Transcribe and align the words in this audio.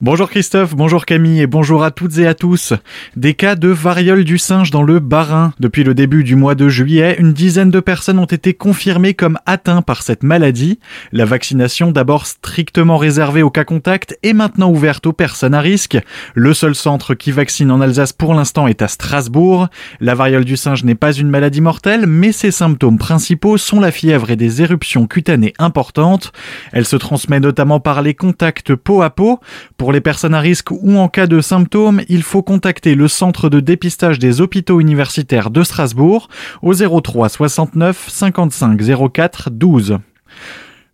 Bonjour 0.00 0.30
Christophe, 0.30 0.76
bonjour 0.76 1.06
Camille 1.06 1.40
et 1.40 1.48
bonjour 1.48 1.82
à 1.82 1.90
toutes 1.90 2.18
et 2.18 2.28
à 2.28 2.34
tous. 2.34 2.72
Des 3.16 3.34
cas 3.34 3.56
de 3.56 3.66
variole 3.66 4.22
du 4.22 4.38
singe 4.38 4.70
dans 4.70 4.84
le 4.84 5.00
Bas-Rhin. 5.00 5.52
Depuis 5.58 5.82
le 5.82 5.92
début 5.92 6.22
du 6.22 6.36
mois 6.36 6.54
de 6.54 6.68
juillet, 6.68 7.16
une 7.18 7.32
dizaine 7.32 7.72
de 7.72 7.80
personnes 7.80 8.20
ont 8.20 8.24
été 8.24 8.54
confirmées 8.54 9.14
comme 9.14 9.40
atteintes 9.44 9.84
par 9.84 10.04
cette 10.04 10.22
maladie. 10.22 10.78
La 11.10 11.24
vaccination, 11.24 11.90
d'abord 11.90 12.26
strictement 12.26 12.96
réservée 12.96 13.42
aux 13.42 13.50
cas 13.50 13.64
contacts, 13.64 14.16
est 14.22 14.34
maintenant 14.34 14.70
ouverte 14.70 15.04
aux 15.04 15.12
personnes 15.12 15.52
à 15.52 15.60
risque. 15.60 15.98
Le 16.36 16.54
seul 16.54 16.76
centre 16.76 17.14
qui 17.14 17.32
vaccine 17.32 17.72
en 17.72 17.80
Alsace 17.80 18.12
pour 18.12 18.34
l'instant 18.34 18.68
est 18.68 18.82
à 18.82 18.86
Strasbourg. 18.86 19.66
La 19.98 20.14
variole 20.14 20.44
du 20.44 20.56
singe 20.56 20.84
n'est 20.84 20.94
pas 20.94 21.12
une 21.12 21.28
maladie 21.28 21.60
mortelle, 21.60 22.06
mais 22.06 22.30
ses 22.30 22.52
symptômes 22.52 22.98
principaux 22.98 23.58
sont 23.58 23.80
la 23.80 23.90
fièvre 23.90 24.30
et 24.30 24.36
des 24.36 24.62
éruptions 24.62 25.08
cutanées 25.08 25.54
importantes. 25.58 26.30
Elle 26.70 26.86
se 26.86 26.94
transmet 26.94 27.40
notamment 27.40 27.80
par 27.80 28.00
les 28.00 28.14
contacts 28.14 28.76
peau 28.76 29.02
à 29.02 29.10
peau. 29.10 29.40
Les 29.92 30.00
personnes 30.00 30.34
à 30.34 30.40
risque 30.40 30.70
ou 30.70 30.98
en 30.98 31.08
cas 31.08 31.26
de 31.26 31.40
symptômes, 31.40 32.02
il 32.08 32.22
faut 32.22 32.42
contacter 32.42 32.94
le 32.94 33.08
centre 33.08 33.48
de 33.48 33.60
dépistage 33.60 34.18
des 34.18 34.40
hôpitaux 34.40 34.80
universitaires 34.80 35.50
de 35.50 35.62
Strasbourg 35.62 36.28
au 36.62 36.74
03 36.74 37.28
69 37.28 38.08
55 38.08 38.80
04 39.12 39.50
12. 39.50 39.98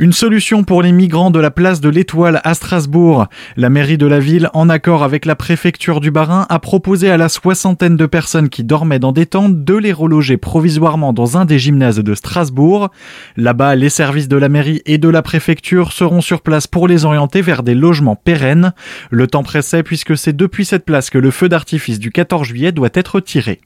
Une 0.00 0.12
solution 0.12 0.62
pour 0.62 0.80
les 0.80 0.92
migrants 0.92 1.32
de 1.32 1.40
la 1.40 1.50
place 1.50 1.80
de 1.80 1.88
l'Étoile 1.88 2.40
à 2.44 2.54
Strasbourg. 2.54 3.26
La 3.56 3.68
mairie 3.68 3.98
de 3.98 4.06
la 4.06 4.20
ville, 4.20 4.48
en 4.54 4.68
accord 4.68 5.02
avec 5.02 5.26
la 5.26 5.34
préfecture 5.34 5.98
du 5.98 6.12
Bas-Rhin, 6.12 6.46
a 6.48 6.58
proposé 6.60 7.10
à 7.10 7.16
la 7.16 7.28
soixantaine 7.28 7.96
de 7.96 8.06
personnes 8.06 8.48
qui 8.48 8.62
dormaient 8.62 9.00
dans 9.00 9.10
des 9.10 9.26
tentes 9.26 9.64
de 9.64 9.74
les 9.74 9.92
reloger 9.92 10.36
provisoirement 10.36 11.12
dans 11.12 11.36
un 11.36 11.44
des 11.46 11.58
gymnases 11.58 11.98
de 11.98 12.14
Strasbourg. 12.14 12.92
Là-bas, 13.36 13.74
les 13.74 13.88
services 13.88 14.28
de 14.28 14.36
la 14.36 14.48
mairie 14.48 14.82
et 14.86 14.98
de 14.98 15.08
la 15.08 15.22
préfecture 15.22 15.90
seront 15.90 16.20
sur 16.20 16.42
place 16.42 16.68
pour 16.68 16.86
les 16.86 17.04
orienter 17.04 17.42
vers 17.42 17.64
des 17.64 17.74
logements 17.74 18.14
pérennes. 18.14 18.74
Le 19.10 19.26
temps 19.26 19.42
pressait 19.42 19.82
puisque 19.82 20.16
c'est 20.16 20.36
depuis 20.36 20.64
cette 20.64 20.84
place 20.84 21.10
que 21.10 21.18
le 21.18 21.32
feu 21.32 21.48
d'artifice 21.48 21.98
du 21.98 22.12
14 22.12 22.46
juillet 22.46 22.70
doit 22.70 22.90
être 22.94 23.18
tiré. 23.18 23.60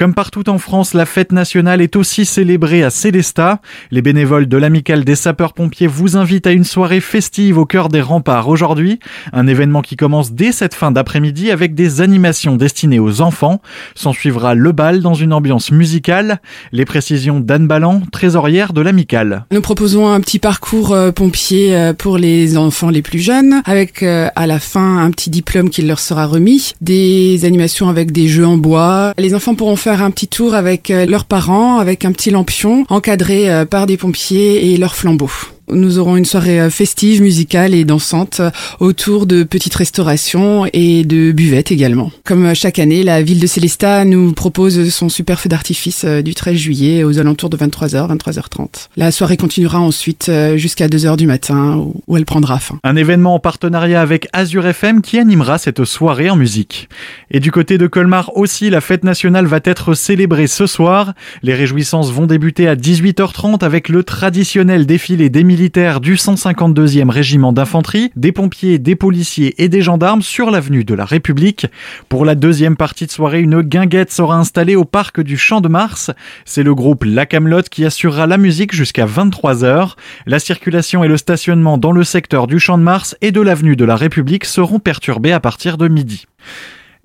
Comme 0.00 0.14
partout 0.14 0.48
en 0.48 0.56
France, 0.56 0.94
la 0.94 1.04
fête 1.04 1.30
nationale 1.30 1.82
est 1.82 1.94
aussi 1.94 2.24
célébrée 2.24 2.82
à 2.82 2.88
Célestat. 2.88 3.60
Les 3.90 4.00
bénévoles 4.00 4.46
de 4.46 4.56
l'amicale 4.56 5.04
des 5.04 5.14
sapeurs-pompiers 5.14 5.88
vous 5.88 6.16
invitent 6.16 6.46
à 6.46 6.52
une 6.52 6.64
soirée 6.64 7.02
festive 7.02 7.58
au 7.58 7.66
cœur 7.66 7.90
des 7.90 8.00
remparts 8.00 8.48
aujourd'hui. 8.48 8.98
Un 9.34 9.46
événement 9.46 9.82
qui 9.82 9.96
commence 9.96 10.32
dès 10.32 10.52
cette 10.52 10.72
fin 10.72 10.90
d'après-midi 10.90 11.50
avec 11.50 11.74
des 11.74 12.00
animations 12.00 12.56
destinées 12.56 12.98
aux 12.98 13.20
enfants. 13.20 13.60
S'en 13.94 14.14
suivra 14.14 14.54
le 14.54 14.72
bal 14.72 15.02
dans 15.02 15.12
une 15.12 15.34
ambiance 15.34 15.70
musicale. 15.70 16.40
Les 16.72 16.86
précisions 16.86 17.38
d'Anne 17.38 17.66
Ballan, 17.66 18.00
trésorière 18.10 18.72
de 18.72 18.80
l'amicale. 18.80 19.44
Nous 19.52 19.60
proposons 19.60 20.08
un 20.08 20.20
petit 20.22 20.38
parcours 20.38 20.94
euh, 20.94 21.12
pompier 21.12 21.76
euh, 21.76 21.92
pour 21.92 22.16
les 22.16 22.56
enfants 22.56 22.88
les 22.88 23.02
plus 23.02 23.18
jeunes 23.18 23.60
avec 23.66 24.02
euh, 24.02 24.28
à 24.34 24.46
la 24.46 24.60
fin 24.60 24.96
un 24.96 25.10
petit 25.10 25.28
diplôme 25.28 25.68
qui 25.68 25.82
leur 25.82 25.98
sera 25.98 26.24
remis. 26.24 26.72
Des 26.80 27.44
animations 27.44 27.90
avec 27.90 28.12
des 28.12 28.28
jeux 28.28 28.46
en 28.46 28.56
bois. 28.56 29.12
Les 29.18 29.34
enfants 29.34 29.54
pourront 29.54 29.76
faire 29.76 29.89
un 29.90 30.10
petit 30.10 30.28
tour 30.28 30.54
avec 30.54 30.90
euh, 30.90 31.06
leurs 31.06 31.24
parents, 31.24 31.78
avec 31.78 32.04
un 32.04 32.12
petit 32.12 32.30
lampion, 32.30 32.84
encadré 32.88 33.50
euh, 33.50 33.64
par 33.64 33.86
des 33.86 33.96
pompiers 33.96 34.72
et 34.72 34.76
leurs 34.76 34.94
flambeaux. 34.94 35.30
Nous 35.72 35.98
aurons 35.98 36.16
une 36.16 36.24
soirée 36.24 36.60
euh, 36.60 36.70
festive, 36.70 37.22
musicale 37.22 37.74
et 37.74 37.84
dansante 37.84 38.40
euh, 38.40 38.50
autour 38.80 39.26
de 39.26 39.42
petites 39.42 39.74
restaurations 39.74 40.66
et 40.72 41.04
de 41.04 41.32
buvettes 41.32 41.72
également. 41.72 42.10
Comme 42.24 42.46
euh, 42.46 42.54
chaque 42.54 42.78
année, 42.78 43.02
la 43.02 43.22
ville 43.22 43.40
de 43.40 43.46
Célestat 43.46 44.04
nous 44.04 44.32
propose 44.32 44.88
son 44.90 45.08
super 45.08 45.40
feu 45.40 45.48
d'artifice 45.48 46.04
du 46.04 46.34
13 46.34 46.56
juillet 46.56 47.04
aux 47.04 47.18
alentours 47.18 47.50
de 47.50 47.56
23h, 47.56 48.16
23h30. 48.16 48.88
La 48.96 49.12
soirée 49.12 49.36
continuera 49.36 49.80
ensuite 49.80 50.30
jusqu'à 50.56 50.88
2h 50.88 51.16
du 51.16 51.26
matin 51.26 51.84
où 52.06 52.16
elle 52.16 52.24
prendra 52.24 52.58
fin. 52.58 52.78
Un 52.84 52.96
événement 52.96 53.34
en 53.34 53.38
partenariat 53.38 54.00
avec 54.00 54.28
Azure 54.32 54.66
FM 54.66 55.02
qui 55.02 55.18
animera 55.18 55.58
cette 55.58 55.84
soirée 55.84 56.30
en 56.30 56.36
musique. 56.36 56.88
Et 57.30 57.40
du 57.40 57.52
côté 57.52 57.78
de 57.78 57.86
Colmar 57.86 58.36
aussi, 58.36 58.70
la 58.70 58.80
fête 58.80 59.04
nationale 59.04 59.46
va 59.46 59.60
être 59.64 59.94
célébrée 59.94 60.46
ce 60.46 60.66
soir. 60.66 61.14
Les 61.42 61.54
réjouissances 61.54 62.10
vont 62.10 62.26
débuter 62.26 62.68
à 62.68 62.76
18h30 62.76 63.64
avec 63.64 63.88
le 63.88 64.04
traditionnel 64.04 64.86
défilé 64.86 65.28
des 65.30 65.44
du 65.68 66.14
152e 66.14 67.10
régiment 67.10 67.52
d'infanterie, 67.52 68.10
des 68.16 68.32
pompiers, 68.32 68.78
des 68.78 68.96
policiers 68.96 69.62
et 69.62 69.68
des 69.68 69.82
gendarmes 69.82 70.22
sur 70.22 70.50
l'avenue 70.50 70.84
de 70.84 70.94
la 70.94 71.04
République. 71.04 71.66
Pour 72.08 72.24
la 72.24 72.34
deuxième 72.34 72.76
partie 72.76 73.04
de 73.04 73.10
soirée, 73.10 73.40
une 73.40 73.60
guinguette 73.60 74.10
sera 74.10 74.36
installée 74.36 74.74
au 74.74 74.86
parc 74.86 75.20
du 75.20 75.36
Champ 75.36 75.60
de 75.60 75.68
Mars. 75.68 76.10
C'est 76.46 76.62
le 76.62 76.74
groupe 76.74 77.04
La 77.04 77.26
Camelote 77.26 77.68
qui 77.68 77.84
assurera 77.84 78.26
la 78.26 78.38
musique 78.38 78.74
jusqu'à 78.74 79.04
23h. 79.04 79.96
La 80.24 80.38
circulation 80.38 81.04
et 81.04 81.08
le 81.08 81.18
stationnement 81.18 81.76
dans 81.76 81.92
le 81.92 82.04
secteur 82.04 82.46
du 82.46 82.58
Champ 82.58 82.78
de 82.78 82.82
Mars 82.82 83.14
et 83.20 83.30
de 83.30 83.42
l'avenue 83.42 83.76
de 83.76 83.84
la 83.84 83.96
République 83.96 84.46
seront 84.46 84.78
perturbés 84.78 85.32
à 85.32 85.40
partir 85.40 85.76
de 85.76 85.88
midi. 85.88 86.24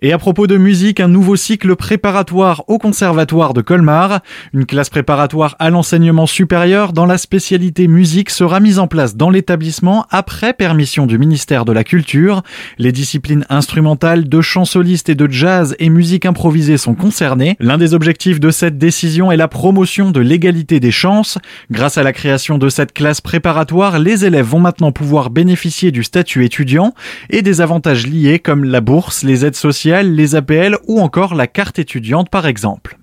Et 0.02 0.12
à 0.12 0.18
propos 0.18 0.46
de 0.46 0.58
musique, 0.58 1.00
un 1.00 1.08
nouveau 1.08 1.38
cycle 1.38 1.74
préparatoire 1.78 2.66
au 2.68 2.78
Conservatoire 2.80 3.54
de 3.54 3.62
Colmar. 3.62 4.20
Une 4.54 4.66
classe 4.66 4.90
préparatoire 4.90 5.56
à 5.58 5.70
l'enseignement 5.70 6.26
supérieur 6.26 6.92
dans 6.92 7.06
la 7.06 7.18
spécialité 7.18 7.88
musique 7.88 8.30
sera 8.30 8.60
mise 8.60 8.78
en 8.78 8.88
place 8.88 9.16
dans 9.16 9.30
l'établissement 9.30 10.06
après 10.10 10.52
permission 10.52 11.06
du 11.06 11.18
ministère 11.18 11.64
de 11.64 11.72
la 11.72 11.86
Culture. 11.86 12.44
Les 12.78 12.92
disciplines 12.92 13.46
instrumentales 13.50 14.28
de 14.28 14.42
chant 14.42 14.66
soliste 14.66 15.08
et 15.08 15.16
de 15.16 15.32
jazz 15.32 15.78
et 15.80 15.88
musique 15.88 16.26
improvisée 16.26 16.78
sont 16.78 16.94
concernées. 16.94 17.56
L'un 17.62 17.78
des 17.78 17.94
objectifs 17.94 18.42
de 18.42 18.52
cette 18.52 18.78
décision 18.78 19.32
est 19.32 19.38
la 19.38 19.48
promotion 19.48 20.12
de 20.12 20.20
l'égalité 20.20 20.82
des 20.82 20.92
chances. 20.92 21.38
Grâce 21.72 21.98
à 21.98 22.04
la 22.04 22.12
création 22.12 22.58
de 22.58 22.68
cette 22.68 22.92
classe 22.92 23.22
préparatoire, 23.22 23.98
les 23.98 24.26
élèves 24.26 24.46
vont 24.46 24.60
maintenant 24.60 24.92
pouvoir 24.92 25.30
bénéficier 25.30 25.92
du 25.92 26.04
statut 26.04 26.44
étudiant 26.44 26.94
et 27.30 27.42
des 27.42 27.62
avantages 27.62 28.06
liés 28.06 28.40
comme 28.40 28.66
la 28.66 28.82
bourse, 28.82 29.24
les 29.24 29.46
aides 29.46 29.56
sociales 29.56 29.85
les 29.86 30.36
APL 30.36 30.78
ou 30.88 31.00
encore 31.00 31.36
la 31.36 31.48
carte 31.48 31.80
étudiante 31.80 32.30
par 32.30 32.48
exemple. 32.48 32.98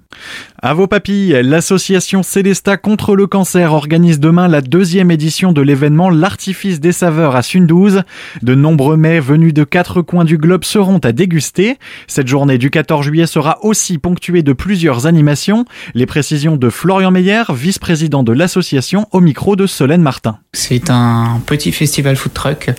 À 0.65 0.75
vos 0.75 0.87
papilles, 0.87 1.41
l'association 1.43 2.23
Célesta 2.23 2.77
contre 2.77 3.17
le 3.17 3.27
cancer 3.27 3.73
organise 3.73 4.21
demain 4.21 4.47
la 4.47 4.61
deuxième 4.61 5.11
édition 5.11 5.53
de 5.53 5.61
l'événement 5.61 6.09
L'artifice 6.09 6.79
des 6.79 6.93
saveurs 6.93 7.35
à 7.35 7.43
Sundouze. 7.43 8.03
De 8.43 8.55
nombreux 8.55 8.97
mets 8.97 9.19
venus 9.19 9.55
de 9.55 9.65
quatre 9.65 10.03
coins 10.03 10.25
du 10.25 10.39
globe 10.39 10.65
seront 10.65 10.99
à 10.99 11.11
déguster. 11.11 11.79
Cette 12.07 12.29
journée 12.29 12.59
du 12.59 12.71
14 12.71 13.05
juillet 13.05 13.27
sera 13.27 13.59
aussi 13.65 13.99
ponctuée 13.99 14.43
de 14.43 14.53
plusieurs 14.53 15.07
animations. 15.07 15.65
Les 15.95 16.07
précisions 16.07 16.57
de 16.57 16.71
Florian 16.71 17.11
Meyer, 17.11 17.43
vice-président 17.53 18.23
de 18.23 18.33
l'association, 18.33 19.09
au 19.11 19.21
micro 19.21 19.57
de 19.57 19.67
Solène 19.67 20.03
Martin. 20.03 20.39
C'est 20.53 20.91
un 20.91 21.41
petit 21.45 21.73
festival 21.73 22.15
food 22.15 22.35
truck. 22.35 22.71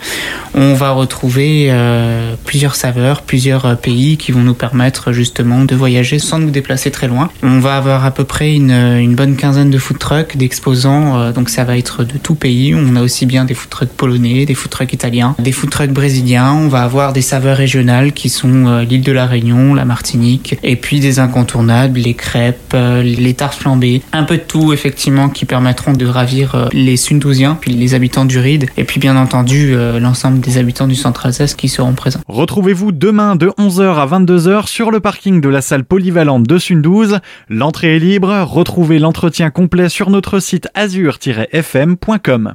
On 0.56 0.74
va 0.74 0.92
retrouver 0.92 1.68
euh, 1.70 2.36
plusieurs 2.46 2.76
saveurs, 2.76 3.24
plusieurs 3.24 3.78
pays 3.78 4.18
qui 4.18 4.32
vont 4.32 4.42
nous 4.42 4.54
permettre 4.54 5.12
justement 5.12 5.66
de 5.66 5.76
voyager 5.76 6.20
sans 6.20 6.40
nous 6.40 6.52
déplacer 6.52 6.92
très 6.92 7.08
loin. 7.08 7.23
On 7.42 7.60
va 7.60 7.78
avoir 7.78 8.06
à 8.06 8.12
peu 8.12 8.24
près 8.24 8.54
une, 8.54 8.72
une 8.72 9.16
bonne 9.16 9.36
quinzaine 9.36 9.70
de 9.70 9.78
food 9.78 10.00
trucks, 10.00 10.38
d'exposants, 10.38 11.20
euh, 11.20 11.32
donc 11.32 11.50
ça 11.50 11.64
va 11.64 11.78
être 11.78 12.04
de 12.04 12.18
tout 12.18 12.36
pays. 12.36 12.76
On 12.76 12.96
a 12.96 13.02
aussi 13.02 13.26
bien 13.26 13.46
des 13.46 13.54
food 13.54 13.70
trucks 13.70 13.90
polonais, 13.90 14.46
des 14.46 14.54
food 14.54 14.72
trucks 14.72 14.94
italiens, 14.94 15.36
des 15.40 15.52
food 15.52 15.70
trucks 15.70 15.92
brésiliens. 15.92 16.54
On 16.54 16.68
va 16.68 16.84
avoir 16.84 17.14
des 17.14 17.22
saveurs 17.22 17.58
régionales 17.58 18.14
qui 18.14 18.30
sont 18.30 18.68
euh, 18.68 18.84
l'île 18.84 19.04
de 19.04 19.12
la 19.12 19.26
Réunion, 19.26 19.74
la 19.74 19.86
Martinique, 19.86 20.58
et 20.64 20.76
puis 20.76 21.00
des 21.00 21.20
incontournables, 21.20 22.00
les 22.00 22.14
crêpes, 22.14 22.74
euh, 22.74 23.02
les 23.04 23.34
tartes 23.34 23.56
flambées, 23.56 24.02
un 24.12 24.24
peu 24.24 24.38
de 24.38 24.44
tout 24.44 24.74
effectivement 24.74 25.30
qui 25.30 25.46
permettront 25.46 25.94
de 25.94 26.06
ravir 26.06 26.70
les 26.74 26.98
Sundousiens, 26.98 27.58
puis 27.60 27.74
les 27.74 27.94
habitants 27.94 28.26
du 28.26 28.40
Ride, 28.40 28.68
et 28.78 28.84
puis 28.84 29.00
bien 29.00 29.16
entendu 29.16 29.76
l'ensemble 30.00 30.40
des 30.40 30.58
habitants 30.58 30.88
du 30.88 30.96
centre 30.96 31.26
Alsace 31.26 31.56
qui 31.56 31.70
seront 31.70 31.94
présents. 31.94 32.22
Retrouvez-vous 32.28 32.92
demain 32.92 33.36
de 33.36 33.48
11h 33.60 33.96
à 33.96 34.06
22h 34.06 34.68
sur 34.68 34.92
le 34.92 35.00
parking 35.00 35.42
de 35.42 35.50
la 35.50 35.62
salle 35.62 35.84
polyvalente 35.84 36.44
de 36.44 36.58
Sundouze. 36.58 37.13
L'entrée 37.50 37.96
est 37.96 38.00
libre, 38.00 38.30
retrouvez 38.44 39.00
l'entretien 39.00 39.50
complet 39.50 39.90
sur 39.90 40.10
notre 40.10 40.40
site 40.40 40.68
azur-fm.com. 40.74 42.52